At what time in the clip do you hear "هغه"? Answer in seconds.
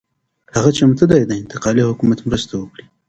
0.55-0.69